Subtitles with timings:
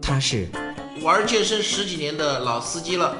[0.00, 0.48] 他是
[1.02, 3.14] 玩健身十几年的老司机了，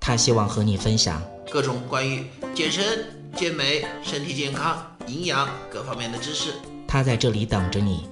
[0.00, 6.54] 他希望和你分享各种关于健身、健美、身体健康、营养各方面的知识。
[6.88, 8.08] 他在这里等着你。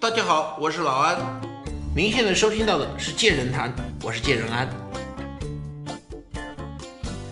[0.00, 1.16] 大家好，我是老安。
[1.94, 3.70] 您现在收听到的是《健人谈》，
[4.02, 4.68] 我是健人安。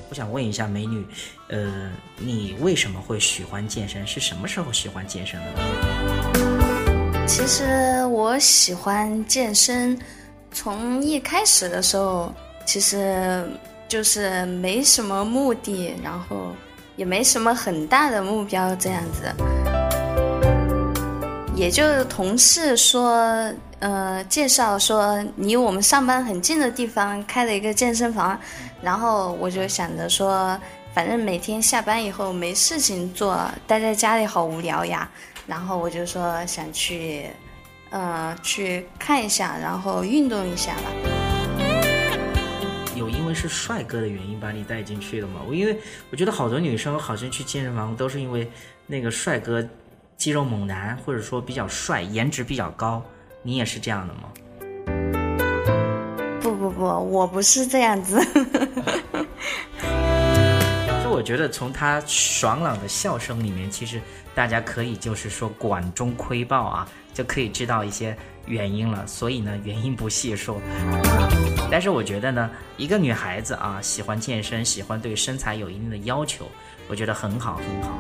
[0.09, 1.05] 我想问一下美女，
[1.49, 4.07] 呃，你为什么会喜欢健身？
[4.07, 6.72] 是什么时候喜欢健身的呢？
[7.27, 9.99] 其实我喜欢健身，
[10.53, 12.33] 从一开始的时候，
[12.67, 13.49] 其实
[13.89, 16.53] 就是没什么目的，然后
[16.97, 19.33] 也没什么很大的目标这样子。
[21.55, 28.39] 也就是同事说，呃，介绍说离我们上班很近的地方开了一个健身房，
[28.81, 30.59] 然后我就想着说，
[30.95, 35.11] 反正每天下班以后没事情做，待在家里好无聊呀，
[35.47, 37.27] 然后我就说想去，
[37.91, 40.91] 呃，去看一下，然后运动一下吧。
[42.95, 45.41] 有因为是帅哥的原因把你带进去的吗？
[45.49, 45.79] 我因为
[46.11, 48.51] 我觉得好多女生好像去健身房都是因为
[48.87, 49.67] 那个帅哥。
[50.15, 53.03] 肌肉猛男，或者说比较帅，颜值比较高，
[53.43, 54.29] 你也是这样的吗？
[56.41, 58.25] 不不不，我不是这样子。
[61.23, 64.03] 我觉得从他爽朗的笑声里面，其实
[64.35, 69.07] 大家可以就是说管中窥豹啊，就可以知道一些原因了。
[69.07, 70.61] 所以呢，原因不细说。
[71.71, 76.45] 但是我觉得呢，一个女孩子啊，喜欢健身，喜欢对身材有一定的要求，
[76.89, 77.97] 我觉得很好很好。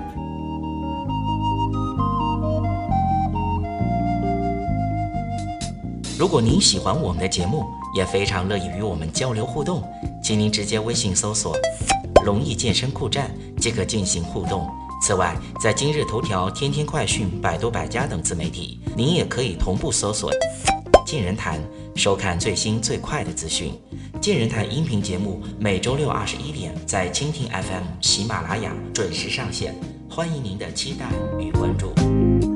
[6.18, 7.64] 如果您喜欢我们的节目，
[7.94, 9.80] 也非常乐意与我们交流互动，
[10.20, 11.56] 请您直接微信搜索
[12.24, 14.68] “龙易健身酷站”即可进行互动。
[15.04, 20.30] 此外，在今日头条、天天快讯、百度百家等自媒体，您也可以同步搜索
[21.04, 21.60] “健人谈”，
[21.96, 23.72] 收看最新最快的资讯。
[24.20, 29.74] 健人谈音频节目每周六二十一点在蜻蜓 FM、喜马拉雅准时上线，
[30.08, 31.06] 欢迎您的期待
[31.40, 32.51] 与关注。